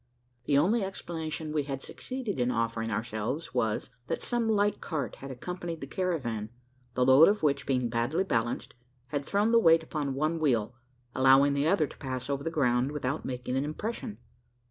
The 0.47 0.57
only 0.57 0.83
explanation 0.83 1.53
we 1.53 1.65
had 1.65 1.83
succeeded 1.83 2.39
in 2.39 2.49
offering 2.49 2.89
ourselves 2.89 3.53
was: 3.53 3.91
that 4.07 4.19
some 4.19 4.49
light 4.49 4.81
cart 4.81 5.17
had 5.17 5.29
accompanied 5.29 5.79
the 5.79 5.85
caravan 5.85 6.49
the 6.95 7.05
load 7.05 7.27
of 7.27 7.43
which, 7.43 7.67
being 7.67 7.87
badly 7.87 8.23
balanced, 8.23 8.73
had 9.09 9.23
thrown 9.23 9.51
the 9.51 9.59
weight 9.59 9.83
upon 9.83 10.15
one 10.15 10.39
wheel, 10.39 10.73
allowing 11.13 11.53
the 11.53 11.67
other 11.67 11.85
to 11.85 11.97
pass 11.97 12.31
over 12.31 12.43
the 12.43 12.49
ground 12.49 12.93
without 12.93 13.25
making 13.25 13.55
an 13.55 13.63
impression. 13.63 14.17